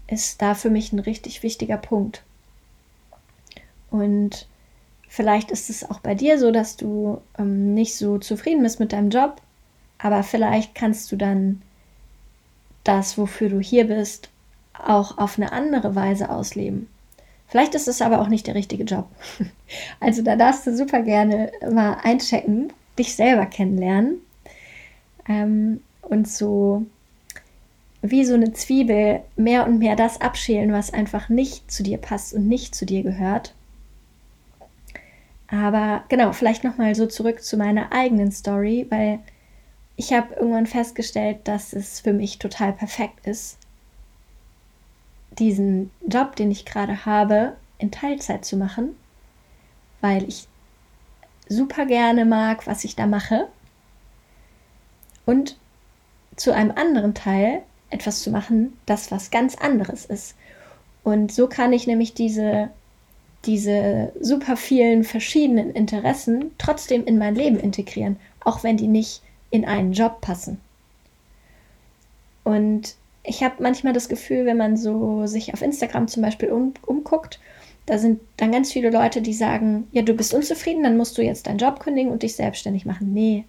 ist 0.07 0.41
da 0.41 0.55
für 0.55 0.69
mich 0.69 0.93
ein 0.93 0.99
richtig 0.99 1.43
wichtiger 1.43 1.77
Punkt. 1.77 2.23
Und 3.93 4.47
vielleicht 5.07 5.51
ist 5.51 5.69
es 5.69 5.87
auch 5.87 5.99
bei 5.99 6.15
dir 6.15 6.39
so, 6.39 6.49
dass 6.49 6.77
du 6.77 7.21
ähm, 7.37 7.75
nicht 7.75 7.95
so 7.95 8.17
zufrieden 8.17 8.63
bist 8.63 8.79
mit 8.79 8.91
deinem 8.91 9.11
Job, 9.11 9.39
aber 9.99 10.23
vielleicht 10.23 10.73
kannst 10.73 11.11
du 11.11 11.15
dann 11.15 11.61
das, 12.83 13.19
wofür 13.19 13.49
du 13.49 13.59
hier 13.59 13.85
bist, 13.85 14.31
auch 14.73 15.19
auf 15.19 15.37
eine 15.37 15.51
andere 15.51 15.93
Weise 15.93 16.31
ausleben. 16.31 16.89
Vielleicht 17.47 17.75
ist 17.75 17.87
es 17.87 18.01
aber 18.01 18.19
auch 18.19 18.29
nicht 18.29 18.47
der 18.47 18.55
richtige 18.55 18.83
Job. 18.83 19.07
Also 19.99 20.21
da 20.21 20.35
darfst 20.35 20.67
du 20.67 20.75
super 20.75 21.01
gerne 21.01 21.51
mal 21.71 21.97
einchecken, 22.03 22.71
dich 22.97 23.15
selber 23.15 23.47
kennenlernen 23.47 24.21
ähm, 25.27 25.81
und 26.01 26.27
so 26.27 26.85
wie 28.03 28.25
so 28.25 28.33
eine 28.33 28.53
Zwiebel 28.53 29.21
mehr 29.35 29.65
und 29.65 29.79
mehr 29.79 29.95
das 29.95 30.21
abschälen, 30.21 30.73
was 30.73 30.93
einfach 30.93 31.29
nicht 31.29 31.71
zu 31.71 31.81
dir 31.81 31.97
passt 31.97 32.33
und 32.33 32.47
nicht 32.47 32.75
zu 32.75 32.85
dir 32.85 33.01
gehört. 33.01 33.55
Aber 35.53 36.03
genau, 36.09 36.33
vielleicht 36.33 36.63
nochmal 36.63 36.95
so 36.95 37.05
zurück 37.05 37.43
zu 37.43 37.57
meiner 37.57 37.91
eigenen 37.91 38.31
Story, 38.31 38.87
weil 38.89 39.19
ich 39.95 40.11
habe 40.11 40.33
irgendwann 40.33 40.65
festgestellt, 40.65 41.41
dass 41.43 41.73
es 41.73 41.99
für 41.99 42.11
mich 42.11 42.39
total 42.39 42.73
perfekt 42.73 43.27
ist, 43.27 43.59
diesen 45.37 45.91
Job, 46.07 46.35
den 46.35 46.49
ich 46.49 46.65
gerade 46.65 47.05
habe, 47.05 47.55
in 47.77 47.91
Teilzeit 47.91 48.45
zu 48.45 48.57
machen, 48.57 48.95
weil 50.01 50.27
ich 50.27 50.47
super 51.47 51.85
gerne 51.85 52.25
mag, 52.25 52.65
was 52.65 52.83
ich 52.83 52.95
da 52.95 53.05
mache. 53.05 53.47
Und 55.27 55.55
zu 56.35 56.51
einem 56.51 56.71
anderen 56.71 57.13
Teil 57.13 57.61
etwas 57.91 58.23
zu 58.23 58.31
machen, 58.31 58.75
das 58.87 59.11
was 59.11 59.29
ganz 59.29 59.53
anderes 59.53 60.05
ist. 60.05 60.35
Und 61.03 61.31
so 61.31 61.47
kann 61.47 61.73
ich 61.73 61.85
nämlich 61.85 62.15
diese, 62.15 62.71
diese 63.45 64.13
super 64.19 64.55
vielen 64.55 65.03
verschiedenen 65.03 65.71
Interessen 65.71 66.51
trotzdem 66.57 67.05
in 67.05 67.17
mein 67.17 67.35
Leben 67.35 67.59
integrieren, 67.59 68.17
auch 68.43 68.63
wenn 68.63 68.77
die 68.77 68.87
nicht 68.87 69.21
in 69.49 69.65
einen 69.65 69.93
Job 69.93 70.21
passen. 70.21 70.59
Und 72.43 72.95
ich 73.23 73.43
habe 73.43 73.61
manchmal 73.61 73.93
das 73.93 74.09
Gefühl, 74.09 74.45
wenn 74.45 74.57
man 74.57 74.77
so 74.77 75.25
sich 75.27 75.53
auf 75.53 75.61
Instagram 75.61 76.07
zum 76.07 76.23
Beispiel 76.23 76.51
um, 76.51 76.73
umguckt, 76.85 77.39
da 77.85 77.97
sind 77.97 78.21
dann 78.37 78.51
ganz 78.51 78.71
viele 78.71 78.89
Leute, 78.89 79.21
die 79.21 79.33
sagen, 79.33 79.87
ja, 79.91 80.01
du 80.01 80.13
bist 80.13 80.33
unzufrieden, 80.33 80.83
dann 80.83 80.97
musst 80.97 81.17
du 81.17 81.21
jetzt 81.21 81.47
deinen 81.47 81.57
Job 81.57 81.79
kündigen 81.79 82.11
und 82.11 82.23
dich 82.23 82.35
selbstständig 82.35 82.85
machen. 82.85 83.13
Nee, 83.13 83.45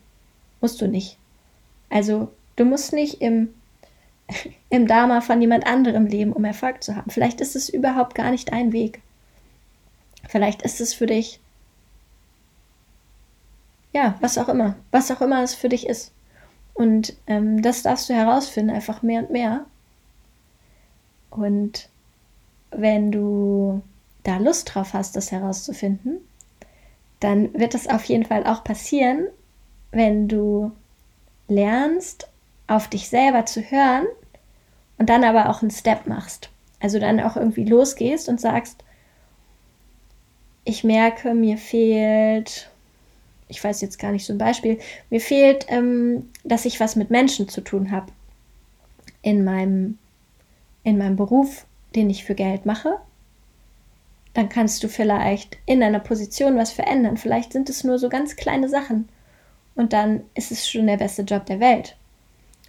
musst 0.61 0.81
du 0.81 0.89
nicht. 0.89 1.19
Also 1.89 2.29
du 2.57 2.65
musst 2.65 2.93
nicht 2.93 3.21
im, 3.21 3.55
im 4.71 4.87
Dharma 4.87 5.21
von 5.21 5.41
jemand 5.41 5.67
anderem 5.67 6.07
leben, 6.07 6.33
um 6.33 6.45
Erfolg 6.45 6.83
zu 6.83 6.97
haben. 6.97 7.11
Vielleicht 7.11 7.41
ist 7.41 7.55
es 7.55 7.69
überhaupt 7.69 8.15
gar 8.15 8.31
nicht 8.31 8.51
dein 8.53 8.73
Weg. 8.73 9.01
Vielleicht 10.29 10.63
ist 10.63 10.81
es 10.81 10.95
für 10.95 11.07
dich 11.07 11.41
ja, 13.95 14.17
was 14.21 14.37
auch 14.37 14.49
immer, 14.49 14.75
was 14.91 15.11
auch 15.11 15.23
immer 15.23 15.43
es 15.43 15.55
für 15.55 15.71
dich 15.71 15.87
ist. 15.87 16.13
Und 16.75 17.15
ähm, 17.29 17.63
das 17.63 17.83
darfst 17.83 18.11
du 18.11 18.15
herausfinden, 18.15 18.75
einfach 18.75 19.03
mehr 19.03 19.21
und 19.23 19.31
mehr. 19.31 19.65
Und 21.31 21.89
wenn 22.73 23.13
du 23.13 23.83
da 24.25 24.39
Lust 24.39 24.75
drauf 24.75 24.93
hast, 24.93 25.15
das 25.15 25.31
herauszufinden, 25.31 26.19
dann 27.21 27.55
wird 27.55 27.75
das 27.75 27.87
auf 27.87 28.05
jeden 28.05 28.25
Fall 28.25 28.45
auch 28.45 28.65
passieren, 28.65 29.29
wenn 29.93 30.27
du 30.29 30.73
lernst, 31.47 32.29
auf 32.67 32.89
dich 32.89 33.09
selber 33.09 33.47
zu 33.47 33.61
hören 33.61 34.07
und 34.99 35.09
dann 35.09 35.23
aber 35.23 35.51
auch 35.51 35.63
einen 35.63 35.71
Step 35.71 36.07
machst. 36.07 36.51
Also 36.81 36.99
dann 36.99 37.21
auch 37.21 37.37
irgendwie 37.37 37.65
losgehst 37.65 38.29
und 38.29 38.41
sagst, 38.41 38.84
ich 40.65 40.85
merke, 40.85 41.35
mir 41.35 41.59
fehlt 41.59 42.71
ich 43.49 43.63
weiß 43.63 43.81
jetzt 43.81 43.99
gar 43.99 44.13
nicht 44.13 44.25
so 44.25 44.33
ein 44.33 44.39
Beispiel, 44.39 44.79
mir 45.11 45.21
fehlt, 45.21 45.67
ähm, 45.69 46.31
dass 46.45 46.65
ich 46.65 46.81
was 46.81 46.97
mit 46.97 47.11
Menschen 47.11 47.49
zu 47.49 47.61
tun 47.61 47.91
habe 47.91 48.13
in 49.23 49.45
meinem, 49.45 49.99
in 50.83 50.99
meinem 50.99 51.17
Beruf, 51.17 51.67
den 51.95 52.11
ich 52.11 52.25
für 52.25 52.35
Geld 52.35 52.67
mache. 52.67 52.97
Dann 54.35 54.49
kannst 54.49 54.83
du 54.83 54.89
vielleicht 54.89 55.59
in 55.67 55.81
deiner 55.81 56.01
Position 56.01 56.57
was 56.57 56.73
verändern. 56.73 57.17
Vielleicht 57.17 57.53
sind 57.53 57.71
es 57.71 57.85
nur 57.85 57.99
so 57.99 58.09
ganz 58.09 58.35
kleine 58.37 58.69
Sachen. 58.69 59.09
Und 59.77 59.93
dann 59.93 60.23
ist 60.35 60.51
es 60.51 60.69
schon 60.69 60.87
der 60.87 60.97
beste 60.97 61.23
Job 61.23 61.47
der 61.47 61.61
Welt. 61.61 61.97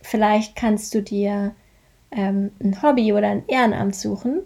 Vielleicht 0.01 0.55
kannst 0.55 0.93
du 0.93 1.01
dir 1.01 1.55
ähm, 2.11 2.51
ein 2.59 2.81
Hobby 2.83 3.13
oder 3.13 3.29
ein 3.29 3.47
Ehrenamt 3.47 3.95
suchen, 3.95 4.41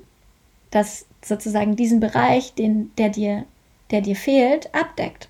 das 0.72 1.06
sozusagen 1.24 1.76
diesen 1.76 2.00
Bereich, 2.00 2.54
den, 2.54 2.92
der, 2.98 3.10
dir, 3.10 3.46
der 3.92 4.02
dir 4.02 4.16
fehlt, 4.16 4.74
abdeckt. 4.74 5.28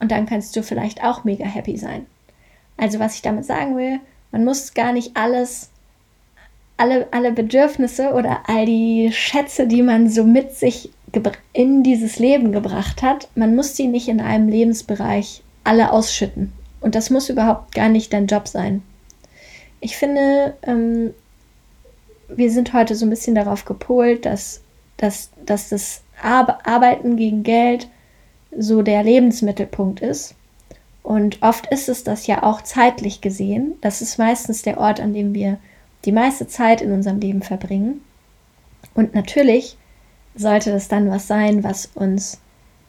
Und 0.00 0.12
dann 0.12 0.26
kannst 0.26 0.54
du 0.56 0.62
vielleicht 0.62 1.02
auch 1.02 1.24
mega 1.24 1.44
happy 1.44 1.76
sein. 1.76 2.06
Also 2.76 2.98
was 2.98 3.16
ich 3.16 3.22
damit 3.22 3.44
sagen 3.44 3.76
will, 3.76 4.00
man 4.30 4.44
muss 4.44 4.74
gar 4.74 4.92
nicht 4.92 5.16
alles, 5.16 5.70
alle, 6.76 7.08
alle 7.10 7.32
Bedürfnisse 7.32 8.12
oder 8.12 8.42
all 8.46 8.66
die 8.66 9.10
Schätze, 9.12 9.66
die 9.66 9.82
man 9.82 10.08
so 10.08 10.24
mit 10.24 10.52
sich 10.52 10.90
in 11.52 11.82
dieses 11.82 12.18
Leben 12.18 12.52
gebracht 12.52 13.02
hat, 13.02 13.28
man 13.34 13.56
muss 13.56 13.74
die 13.74 13.86
nicht 13.86 14.08
in 14.08 14.20
einem 14.20 14.48
Lebensbereich 14.48 15.42
alle 15.64 15.92
ausschütten. 15.92 16.52
Und 16.80 16.94
das 16.94 17.10
muss 17.10 17.28
überhaupt 17.28 17.74
gar 17.74 17.88
nicht 17.88 18.12
dein 18.12 18.26
Job 18.26 18.46
sein. 18.46 18.82
Ich 19.80 19.96
finde, 19.96 20.56
ähm, 20.62 21.12
wir 22.28 22.50
sind 22.50 22.72
heute 22.72 22.94
so 22.94 23.06
ein 23.06 23.10
bisschen 23.10 23.34
darauf 23.34 23.64
gepolt, 23.64 24.26
dass, 24.26 24.60
dass, 24.98 25.30
dass 25.44 25.70
das 25.70 26.02
Arbeiten 26.22 27.16
gegen 27.16 27.42
Geld 27.42 27.88
so 28.56 28.82
der 28.82 29.02
Lebensmittelpunkt 29.02 30.00
ist. 30.00 30.34
Und 31.02 31.42
oft 31.42 31.66
ist 31.68 31.88
es 31.88 32.04
das 32.04 32.26
ja 32.26 32.42
auch 32.42 32.60
zeitlich 32.62 33.20
gesehen. 33.20 33.74
Das 33.80 34.02
ist 34.02 34.18
meistens 34.18 34.62
der 34.62 34.78
Ort, 34.78 35.00
an 35.00 35.14
dem 35.14 35.32
wir 35.34 35.58
die 36.04 36.12
meiste 36.12 36.46
Zeit 36.46 36.82
in 36.82 36.92
unserem 36.92 37.20
Leben 37.20 37.42
verbringen. 37.42 38.02
Und 38.94 39.14
natürlich 39.14 39.76
sollte 40.34 40.70
das 40.70 40.88
dann 40.88 41.10
was 41.10 41.26
sein, 41.26 41.64
was 41.64 41.86
uns 41.94 42.40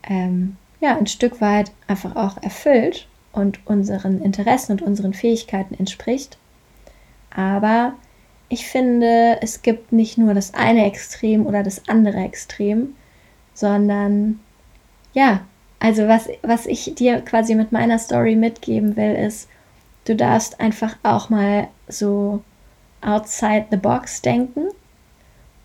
ähm, 0.04 0.58
ja 0.82 0.98
ein 0.98 1.08
Stück 1.08 1.42
weit 1.42 1.72
einfach 1.88 2.16
auch 2.16 2.42
erfüllt 2.42 3.08
und 3.32 3.66
unseren 3.66 4.22
Interessen 4.22 4.74
und 4.74 4.82
unseren 4.82 5.14
Fähigkeiten 5.14 5.76
entspricht. 5.76 6.38
Aber 7.36 7.94
ich 8.50 8.68
finde, 8.68 9.38
es 9.42 9.62
gibt 9.62 9.92
nicht 9.92 10.18
nur 10.18 10.34
das 10.34 10.54
eine 10.56 10.86
Extrem 10.86 11.46
oder 11.46 11.64
das 11.64 11.88
andere 11.88 12.18
Extrem, 12.18 12.96
sondern 13.54 14.40
ja, 15.14 15.42
also 15.80 16.08
was, 16.08 16.28
was 16.42 16.66
ich 16.66 16.96
dir 16.96 17.22
quasi 17.22 17.56
mit 17.56 17.72
meiner 17.72 18.00
Story 18.00 18.36
mitgeben 18.36 18.98
will, 18.98 19.14
ist, 19.14 19.48
du 20.06 20.16
darfst 20.16 20.60
einfach 20.60 20.98
auch 21.04 21.30
mal 21.30 21.68
so 21.88 22.42
outside 23.02 23.68
the 23.72 23.78
box 23.78 24.22
denken 24.22 24.68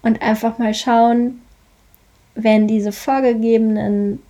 und 0.03 0.23
einfach 0.23 0.59
mal 0.59 0.75
schauen, 0.75 1.41
wenn 2.35 2.69
diese 2.69 2.93
vorgegebenen 2.93 4.23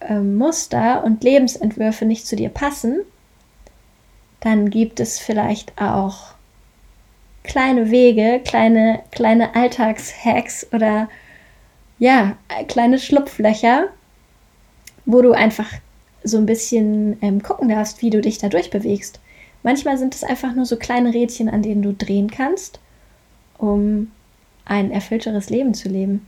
äh, 0.00 0.18
Muster 0.18 1.04
und 1.04 1.22
Lebensentwürfe 1.22 2.04
nicht 2.04 2.26
zu 2.26 2.36
dir 2.36 2.48
passen, 2.48 3.00
dann 4.40 4.70
gibt 4.70 4.98
es 4.98 5.18
vielleicht 5.18 5.80
auch 5.80 6.34
kleine 7.44 7.90
Wege, 7.90 8.40
kleine, 8.44 9.02
kleine 9.10 9.54
Alltagshacks 9.54 10.66
oder 10.72 11.08
ja, 11.98 12.36
kleine 12.68 12.98
Schlupflöcher, 12.98 13.88
wo 15.04 15.22
du 15.22 15.32
einfach 15.32 15.68
so 16.24 16.36
ein 16.38 16.46
bisschen 16.46 17.16
ähm, 17.22 17.42
gucken 17.42 17.68
darfst, 17.68 18.02
wie 18.02 18.10
du 18.10 18.20
dich 18.20 18.38
da 18.38 18.48
durchbewegst. 18.48 19.20
Manchmal 19.62 19.98
sind 19.98 20.14
es 20.14 20.24
einfach 20.24 20.54
nur 20.54 20.66
so 20.66 20.76
kleine 20.76 21.14
Rädchen, 21.14 21.48
an 21.48 21.62
denen 21.62 21.82
du 21.82 21.92
drehen 21.92 22.30
kannst, 22.30 22.80
um 23.58 24.10
ein 24.64 24.90
erfüllteres 24.90 25.50
Leben 25.50 25.74
zu 25.74 25.88
leben. 25.88 26.26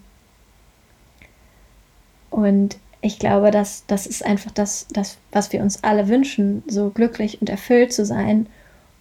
Und 2.31 2.79
ich 3.01 3.19
glaube, 3.19 3.51
dass 3.51 3.85
das 3.87 4.07
ist 4.07 4.25
einfach 4.25 4.51
das, 4.51 4.87
das, 4.93 5.19
was 5.31 5.53
wir 5.53 5.61
uns 5.61 5.85
alle 5.85 6.09
wünschen, 6.09 6.63
so 6.67 6.91
glücklich 6.91 7.41
und 7.41 7.51
erfüllt 7.51 7.93
zu 7.93 8.05
sein 8.05 8.47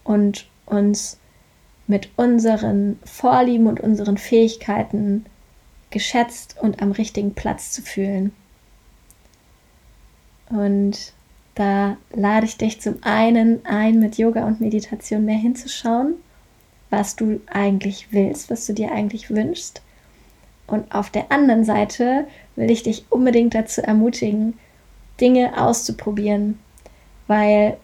und 0.04 0.46
uns 0.66 1.18
mit 1.86 2.10
unseren 2.16 2.98
Vorlieben 3.04 3.66
und 3.66 3.80
unseren 3.80 4.16
Fähigkeiten 4.16 5.26
geschätzt 5.90 6.56
und 6.60 6.82
am 6.82 6.92
richtigen 6.92 7.34
Platz 7.34 7.70
zu 7.70 7.82
fühlen. 7.82 8.32
Und 10.48 11.12
da 11.54 11.96
lade 12.12 12.46
ich 12.46 12.56
dich 12.56 12.80
zum 12.80 12.96
einen 13.02 13.64
ein, 13.64 14.00
mit 14.00 14.18
Yoga 14.18 14.46
und 14.46 14.60
Meditation 14.60 15.24
mehr 15.24 15.38
hinzuschauen, 15.38 16.14
was 16.90 17.16
du 17.16 17.40
eigentlich 17.46 18.08
willst, 18.12 18.50
was 18.50 18.66
du 18.66 18.72
dir 18.72 18.92
eigentlich 18.92 19.30
wünschst. 19.30 19.82
Und 20.66 20.92
auf 20.94 21.10
der 21.10 21.30
anderen 21.30 21.64
Seite 21.64 22.26
will 22.56 22.70
ich 22.70 22.82
dich 22.82 23.04
unbedingt 23.10 23.54
dazu 23.54 23.82
ermutigen, 23.82 24.54
Dinge 25.20 25.60
auszuprobieren, 25.60 26.58
weil 27.26 27.76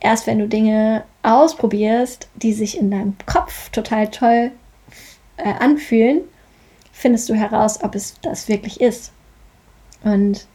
erst 0.00 0.26
wenn 0.26 0.38
du 0.38 0.48
Dinge 0.48 1.04
ausprobierst, 1.24 2.28
die 2.36 2.52
sich 2.52 2.78
in 2.78 2.90
deinem 2.90 3.16
Kopf 3.26 3.70
total 3.70 4.10
toll 4.10 4.52
äh, 5.36 5.52
anfühlen, 5.58 6.20
findest 6.92 7.28
du 7.28 7.34
heraus, 7.34 7.82
ob 7.82 7.94
es 7.94 8.20
das 8.20 8.48
wirklich 8.48 8.80
ist. 8.80 9.12
Und 10.02 10.46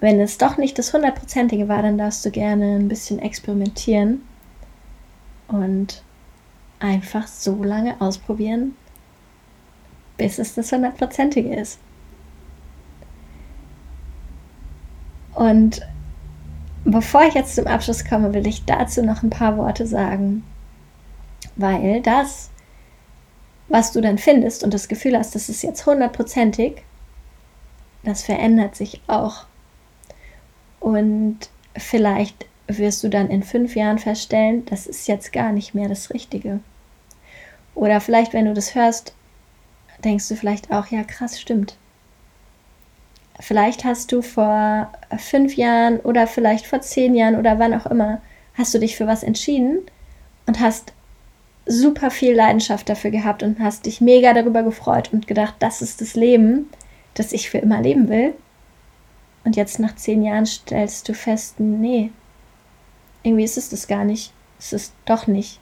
wenn 0.00 0.20
es 0.20 0.38
doch 0.38 0.58
nicht 0.58 0.78
das 0.78 0.92
hundertprozentige 0.92 1.68
war, 1.68 1.82
dann 1.82 1.98
darfst 1.98 2.24
du 2.24 2.30
gerne 2.30 2.76
ein 2.76 2.88
bisschen 2.88 3.18
experimentieren 3.18 4.22
und 5.48 6.02
einfach 6.78 7.26
so 7.26 7.64
lange 7.64 7.98
ausprobieren, 8.00 8.76
bis 10.18 10.38
es 10.38 10.54
das 10.54 10.70
hundertprozentige 10.70 11.54
ist. 11.54 11.78
Und 15.34 15.82
bevor 16.86 17.24
ich 17.24 17.34
jetzt 17.34 17.56
zum 17.56 17.66
Abschluss 17.66 18.04
komme, 18.04 18.32
will 18.32 18.46
ich 18.46 18.64
dazu 18.64 19.02
noch 19.02 19.22
ein 19.22 19.30
paar 19.30 19.56
Worte 19.58 19.86
sagen, 19.86 20.44
weil 21.56 22.00
das, 22.00 22.50
was 23.68 23.92
du 23.92 24.00
dann 24.00 24.18
findest 24.18 24.62
und 24.62 24.72
das 24.72 24.88
Gefühl 24.88 25.18
hast, 25.18 25.34
das 25.34 25.48
ist 25.48 25.62
jetzt 25.62 25.84
hundertprozentig, 25.84 26.82
das 28.04 28.22
verändert 28.22 28.76
sich 28.76 29.00
auch. 29.08 29.46
Und 30.78 31.50
vielleicht 31.76 32.46
wirst 32.68 33.02
du 33.02 33.08
dann 33.08 33.28
in 33.30 33.42
fünf 33.42 33.74
Jahren 33.74 33.98
feststellen, 33.98 34.64
das 34.66 34.86
ist 34.86 35.08
jetzt 35.08 35.32
gar 35.32 35.50
nicht 35.52 35.74
mehr 35.74 35.88
das 35.88 36.10
Richtige. 36.10 36.60
Oder 37.74 38.00
vielleicht, 38.00 38.32
wenn 38.32 38.46
du 38.46 38.54
das 38.54 38.76
hörst, 38.76 39.12
denkst 40.04 40.28
du 40.28 40.36
vielleicht 40.36 40.70
auch, 40.70 40.86
ja 40.86 41.02
krass, 41.02 41.40
stimmt. 41.40 41.76
Vielleicht 43.40 43.84
hast 43.84 44.12
du 44.12 44.22
vor 44.22 44.90
fünf 45.18 45.56
Jahren 45.56 46.00
oder 46.00 46.26
vielleicht 46.26 46.66
vor 46.66 46.80
zehn 46.80 47.14
Jahren 47.14 47.36
oder 47.36 47.58
wann 47.58 47.74
auch 47.74 47.86
immer, 47.86 48.20
hast 48.54 48.72
du 48.74 48.78
dich 48.78 48.96
für 48.96 49.06
was 49.06 49.22
entschieden 49.22 49.80
und 50.46 50.60
hast 50.60 50.92
super 51.66 52.10
viel 52.10 52.34
Leidenschaft 52.34 52.88
dafür 52.88 53.10
gehabt 53.10 53.42
und 53.42 53.58
hast 53.58 53.86
dich 53.86 54.00
mega 54.00 54.32
darüber 54.32 54.62
gefreut 54.62 55.10
und 55.12 55.26
gedacht, 55.26 55.56
das 55.58 55.82
ist 55.82 56.00
das 56.00 56.14
Leben, 56.14 56.70
das 57.14 57.32
ich 57.32 57.50
für 57.50 57.58
immer 57.58 57.82
leben 57.82 58.08
will. 58.08 58.34
Und 59.44 59.56
jetzt 59.56 59.78
nach 59.78 59.94
zehn 59.96 60.22
Jahren 60.22 60.46
stellst 60.46 61.08
du 61.08 61.14
fest, 61.14 61.60
nee, 61.60 62.10
irgendwie 63.22 63.44
ist 63.44 63.58
es 63.58 63.68
das 63.68 63.88
gar 63.88 64.04
nicht. 64.04 64.32
Es 64.58 64.72
ist 64.72 64.92
doch 65.04 65.26
nicht. 65.26 65.60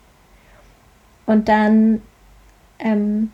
Und 1.26 1.48
dann 1.48 2.02
ähm, 2.78 3.32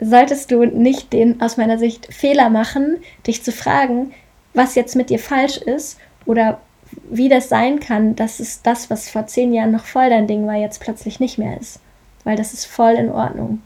solltest 0.00 0.50
du 0.50 0.64
nicht 0.64 1.12
den 1.12 1.40
aus 1.40 1.56
meiner 1.56 1.78
Sicht 1.78 2.12
Fehler 2.12 2.50
machen, 2.50 2.98
dich 3.26 3.42
zu 3.42 3.52
fragen, 3.52 4.12
was 4.54 4.74
jetzt 4.74 4.96
mit 4.96 5.10
dir 5.10 5.18
falsch 5.18 5.58
ist 5.58 5.98
oder 6.26 6.60
wie 7.08 7.28
das 7.28 7.48
sein 7.48 7.78
kann, 7.78 8.16
dass 8.16 8.40
es 8.40 8.62
das, 8.62 8.90
was 8.90 9.08
vor 9.08 9.26
zehn 9.26 9.52
Jahren 9.52 9.70
noch 9.70 9.84
voll 9.84 10.10
dein 10.10 10.26
Ding 10.26 10.46
war, 10.46 10.56
jetzt 10.56 10.80
plötzlich 10.80 11.20
nicht 11.20 11.38
mehr 11.38 11.60
ist. 11.60 11.80
Weil 12.24 12.36
das 12.36 12.52
ist 12.52 12.66
voll 12.66 12.94
in 12.94 13.10
Ordnung. 13.10 13.62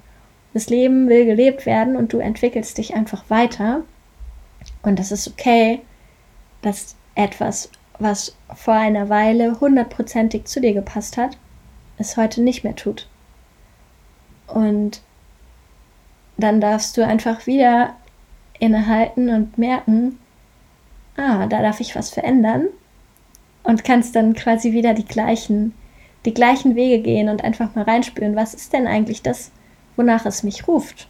Das 0.52 0.68
Leben 0.68 1.08
will 1.08 1.24
gelebt 1.24 1.66
werden 1.66 1.96
und 1.96 2.12
du 2.12 2.18
entwickelst 2.18 2.78
dich 2.78 2.94
einfach 2.94 3.24
weiter. 3.28 3.82
Und 4.82 4.98
das 4.98 5.10
ist 5.10 5.28
okay, 5.28 5.80
dass 6.62 6.94
etwas, 7.14 7.70
was 7.98 8.36
vor 8.54 8.74
einer 8.74 9.08
Weile 9.08 9.60
hundertprozentig 9.60 10.44
zu 10.44 10.60
dir 10.60 10.74
gepasst 10.74 11.16
hat, 11.16 11.36
es 11.98 12.16
heute 12.16 12.42
nicht 12.42 12.64
mehr 12.64 12.76
tut. 12.76 13.08
Und 14.46 15.00
dann 16.36 16.60
darfst 16.60 16.96
du 16.96 17.06
einfach 17.06 17.46
wieder 17.46 17.94
innehalten 18.58 19.28
und 19.28 19.58
merken, 19.58 20.18
ah, 21.16 21.46
da 21.46 21.62
darf 21.62 21.80
ich 21.80 21.94
was 21.94 22.10
verändern 22.10 22.66
und 23.62 23.84
kannst 23.84 24.16
dann 24.16 24.34
quasi 24.34 24.72
wieder 24.72 24.94
die 24.94 25.04
gleichen, 25.04 25.74
die 26.24 26.34
gleichen 26.34 26.74
Wege 26.74 27.02
gehen 27.02 27.28
und 27.28 27.44
einfach 27.44 27.74
mal 27.74 27.84
reinspüren, 27.84 28.36
was 28.36 28.54
ist 28.54 28.72
denn 28.72 28.86
eigentlich 28.86 29.22
das, 29.22 29.50
wonach 29.96 30.26
es 30.26 30.42
mich 30.42 30.66
ruft? 30.66 31.08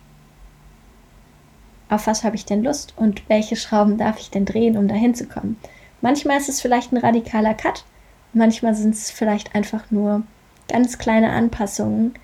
Auf 1.89 2.07
was 2.07 2.25
habe 2.25 2.37
ich 2.37 2.45
denn 2.45 2.65
Lust 2.65 2.95
und 2.97 3.29
welche 3.29 3.57
Schrauben 3.57 3.99
darf 3.99 4.19
ich 4.19 4.31
denn 4.31 4.47
drehen, 4.47 4.77
um 4.77 4.89
dahin 4.89 5.15
zu 5.15 5.27
kommen? 5.27 5.57
Manchmal 6.01 6.39
ist 6.39 6.49
es 6.49 6.61
vielleicht 6.61 6.93
ein 6.93 6.99
radikaler 6.99 7.55
Cut, 7.55 7.85
manchmal 8.33 8.75
sind 8.75 8.95
es 8.95 9.11
vielleicht 9.11 9.55
einfach 9.55 9.91
nur 9.91 10.23
ganz 10.69 10.99
kleine 10.99 11.31
Anpassungen, 11.31 12.15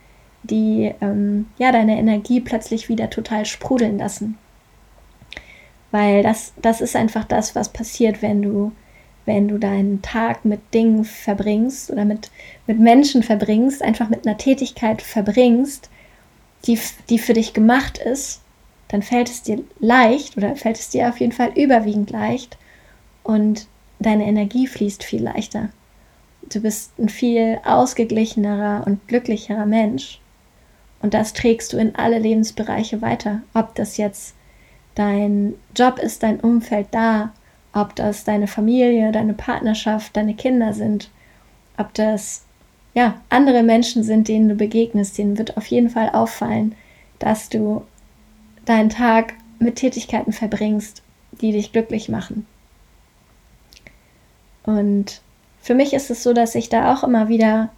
die 0.42 0.92
ähm, 1.00 1.46
ja 1.59 1.72
deine 1.72 1.98
Energie 1.98 2.40
plötzlich 2.40 2.88
wieder 2.88 3.11
total 3.11 3.44
sprudeln 3.44 3.98
lassen. 3.98 4.38
Weil 5.90 6.22
das, 6.22 6.53
das 6.61 6.81
ist 6.81 6.96
einfach 6.96 7.24
das, 7.24 7.55
was 7.55 7.68
passiert, 7.68 8.22
wenn 8.22 8.42
du, 8.42 8.72
wenn 9.26 9.48
du 9.48 9.59
deinen 9.59 10.03
Tag 10.03 10.44
mit 10.44 10.61
Dingen 10.72 11.05
verbringst 11.05 11.90
oder 11.90 12.05
mit, 12.05 12.31
mit 12.66 12.79
Menschen 12.79 13.22
verbringst, 13.22 13.83
einfach 13.83 14.09
mit 14.09 14.26
einer 14.26 14.38
Tätigkeit 14.38 15.03
verbringst, 15.03 15.90
die, 16.66 16.79
die 17.09 17.18
für 17.18 17.33
dich 17.33 17.53
gemacht 17.55 17.98
ist, 17.98 18.42
dann 18.88 19.03
fällt 19.03 19.29
es 19.29 19.42
dir 19.42 19.62
leicht 19.79 20.37
oder 20.37 20.57
fällt 20.57 20.79
es 20.79 20.90
dir 20.90 21.09
auf 21.09 21.20
jeden 21.20 21.33
Fall 21.33 21.53
überwiegend 21.57 22.11
leicht 22.11 22.57
und 23.22 23.66
deine 23.98 24.26
Energie 24.26 24.66
fließt 24.66 25.05
viel 25.05 25.22
leichter. 25.22 25.70
Du 26.42 26.61
bist 26.61 26.98
ein 26.98 27.09
viel 27.09 27.61
ausgeglichenerer 27.64 28.85
und 28.87 29.07
glücklicherer 29.07 29.66
Mensch. 29.66 30.20
Und 31.02 31.14
das 31.14 31.32
trägst 31.32 31.72
du 31.72 31.78
in 31.78 31.94
alle 31.96 32.18
Lebensbereiche 32.18 33.00
weiter. 33.00 33.40
Ob 33.54 33.74
das 33.74 33.96
jetzt 33.96 34.34
dein 34.94 35.54
Job 35.74 35.98
ist, 35.98 36.22
dein 36.22 36.40
Umfeld 36.40 36.88
da, 36.90 37.32
ob 37.72 37.94
das 37.96 38.24
deine 38.24 38.46
Familie, 38.46 39.12
deine 39.12 39.34
Partnerschaft, 39.34 40.16
deine 40.16 40.34
Kinder 40.34 40.72
sind, 40.72 41.10
ob 41.76 41.94
das 41.94 42.44
ja 42.94 43.14
andere 43.28 43.62
Menschen 43.62 44.02
sind, 44.02 44.28
denen 44.28 44.48
du 44.48 44.54
begegnest, 44.56 45.16
denen 45.16 45.38
wird 45.38 45.56
auf 45.56 45.66
jeden 45.66 45.88
Fall 45.88 46.10
auffallen, 46.10 46.74
dass 47.18 47.48
du 47.48 47.82
deinen 48.64 48.90
Tag 48.90 49.34
mit 49.58 49.76
Tätigkeiten 49.76 50.32
verbringst, 50.32 51.02
die 51.40 51.52
dich 51.52 51.72
glücklich 51.72 52.08
machen. 52.08 52.46
Und 54.64 55.22
für 55.62 55.74
mich 55.74 55.92
ist 55.92 56.10
es 56.10 56.22
so, 56.22 56.32
dass 56.32 56.54
ich 56.54 56.68
da 56.68 56.92
auch 56.92 57.04
immer 57.04 57.28
wieder 57.28 57.70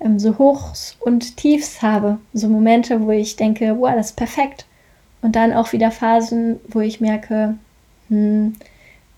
ähm, 0.00 0.18
so 0.18 0.38
Hochs 0.38 0.96
und 1.00 1.36
Tiefs 1.36 1.82
habe. 1.82 2.18
So 2.32 2.48
Momente, 2.48 3.00
wo 3.00 3.10
ich 3.10 3.36
denke, 3.36 3.76
wow, 3.78 3.94
das 3.94 4.10
ist 4.10 4.16
perfekt. 4.16 4.66
Und 5.22 5.36
dann 5.36 5.52
auch 5.52 5.72
wieder 5.72 5.90
Phasen, 5.90 6.60
wo 6.68 6.80
ich 6.80 7.00
merke, 7.00 7.56
hm, 8.08 8.54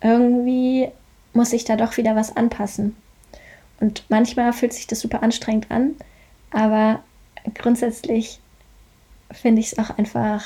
irgendwie 0.02 0.88
muss 1.32 1.52
ich 1.52 1.64
da 1.64 1.76
doch 1.76 1.96
wieder 1.96 2.16
was 2.16 2.36
anpassen. 2.36 2.96
Und 3.80 4.04
manchmal 4.08 4.52
fühlt 4.52 4.72
sich 4.72 4.86
das 4.86 5.00
super 5.00 5.22
anstrengend 5.22 5.70
an, 5.70 5.94
aber 6.50 7.00
grundsätzlich 7.54 8.40
finde 9.30 9.60
ich 9.60 9.72
es 9.72 9.78
auch 9.78 9.96
einfach 9.98 10.44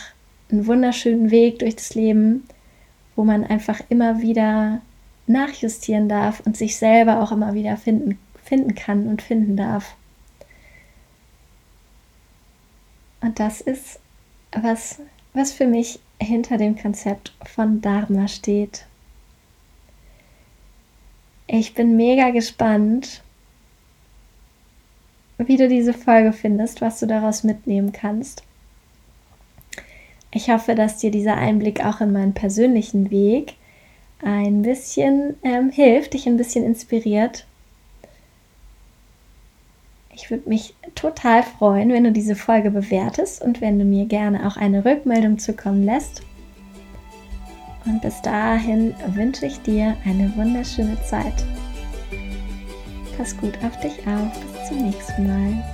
einen 0.51 0.67
wunderschönen 0.67 1.31
Weg 1.31 1.61
durch 1.61 1.77
das 1.77 1.95
Leben, 1.95 2.45
wo 3.17 3.25
man 3.25 3.45
einfach 3.45 3.81
immer 3.89 4.21
wieder 4.21 4.83
nachjustieren 5.27 6.09
darf 6.09 6.41
und 6.45 6.57
sich 6.57 6.77
selber 6.77 7.23
auch 7.23 7.33
immer 7.33 7.55
wieder 7.55 7.77
finden, 7.77 8.19
finden 8.45 8.75
kann 8.75 9.07
und 9.07 9.23
finden 9.23 9.57
darf. 9.57 9.97
Und 13.23 13.39
das 13.39 13.61
ist, 13.61 14.01
was, 14.53 15.01
was 15.33 15.53
für 15.53 15.67
mich 15.67 16.01
hinter 16.21 16.59
dem 16.59 16.77
Konzept 16.77 17.33
von 17.45 17.81
Dharma 17.81 18.29
steht. 18.29 18.85
Ich 21.47 21.75
bin 21.75 21.97
mega 21.97 22.31
gespannt, 22.31 23.23
wie 25.39 25.57
du 25.57 25.69
diese 25.69 25.95
Folge 25.95 26.33
findest, 26.33 26.81
was 26.81 27.01
du 27.01 27.07
daraus 27.07 27.45
mitnehmen 27.45 27.93
kannst. 27.93 28.43
Ich 30.31 30.49
hoffe, 30.51 30.75
dass 30.75 30.99
dir 30.99 31.11
dieser 31.11 31.37
Einblick 31.37 31.85
auch 31.85 32.01
in 32.01 32.13
meinen 32.13 32.33
persönlichen 32.33 33.11
Weg 33.11 33.55
ein 34.23 34.63
bisschen 34.63 35.37
ähm, 35.43 35.71
hilft, 35.71 36.15
dich 36.15 36.27
ein 36.27 36.37
bisschen 36.37 36.65
inspiriert. 36.65 37.47
Ich 40.15 40.31
würde 40.31 40.49
mich 40.49 40.75
total 40.95 41.43
freuen, 41.43 41.91
wenn 41.91 42.05
du 42.05 42.13
diese 42.13 42.37
Folge 42.37 42.71
bewertest 42.71 43.43
und 43.43 43.61
wenn 43.61 43.79
du 43.79 43.85
mir 43.85 44.05
gerne 44.07 44.47
auch 44.47 44.57
eine 44.57 44.85
Rückmeldung 44.85 45.39
zukommen 45.39 45.85
lässt. 45.85 46.23
Und 47.87 48.01
bis 48.03 48.21
dahin 48.23 48.95
wünsche 49.09 49.47
ich 49.47 49.61
dir 49.63 49.97
eine 50.05 50.33
wunderschöne 50.37 51.01
Zeit. 51.03 51.45
Pass 53.17 53.37
gut 53.37 53.55
auf 53.65 53.79
dich 53.81 54.07
auf. 54.07 54.41
Bis 54.53 54.69
zum 54.69 54.85
nächsten 54.85 55.27
Mal. 55.27 55.72